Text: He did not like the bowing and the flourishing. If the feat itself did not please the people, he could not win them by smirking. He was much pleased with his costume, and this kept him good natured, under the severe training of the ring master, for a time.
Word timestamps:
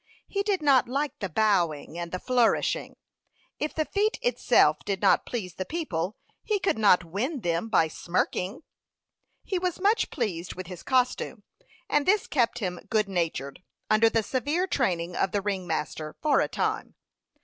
He 0.27 0.41
did 0.41 0.63
not 0.63 0.89
like 0.89 1.19
the 1.19 1.29
bowing 1.29 1.95
and 1.95 2.11
the 2.11 2.17
flourishing. 2.17 2.95
If 3.59 3.75
the 3.75 3.85
feat 3.85 4.17
itself 4.23 4.79
did 4.83 4.99
not 4.99 5.27
please 5.27 5.53
the 5.53 5.63
people, 5.63 6.15
he 6.43 6.57
could 6.57 6.79
not 6.79 7.03
win 7.03 7.41
them 7.41 7.69
by 7.69 7.87
smirking. 7.87 8.63
He 9.43 9.59
was 9.59 9.79
much 9.79 10.09
pleased 10.09 10.55
with 10.55 10.65
his 10.65 10.81
costume, 10.81 11.43
and 11.87 12.07
this 12.07 12.25
kept 12.25 12.57
him 12.57 12.79
good 12.89 13.07
natured, 13.07 13.61
under 13.91 14.09
the 14.09 14.23
severe 14.23 14.65
training 14.65 15.15
of 15.15 15.33
the 15.33 15.41
ring 15.43 15.67
master, 15.67 16.15
for 16.19 16.39
a 16.41 16.47
time. 16.47 16.95